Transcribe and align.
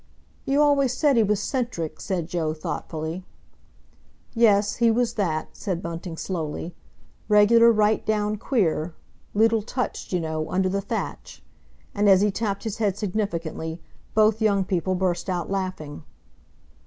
"You 0.45 0.63
always 0.63 0.93
said 0.97 1.15
he 1.15 1.21
was 1.21 1.39
'centric," 1.39 1.99
said 2.01 2.27
Joe 2.27 2.55
thoughtfully. 2.55 3.23
"Yes, 4.33 4.77
he 4.77 4.89
was 4.89 5.13
that," 5.13 5.49
said 5.55 5.83
Bunting 5.83 6.17
slowly. 6.17 6.73
"Regular 7.27 7.71
right 7.71 8.03
down 8.03 8.37
queer. 8.37 8.95
Leetle 9.35 9.61
touched, 9.61 10.11
you 10.11 10.19
know, 10.19 10.49
under 10.49 10.69
the 10.69 10.81
thatch," 10.81 11.43
and, 11.93 12.09
as 12.09 12.21
he 12.21 12.31
tapped 12.31 12.63
his 12.63 12.79
head 12.79 12.97
significantly, 12.97 13.79
both 14.15 14.41
young 14.41 14.65
people 14.65 14.95
burst 14.95 15.29
out 15.29 15.51
laughing. 15.51 16.01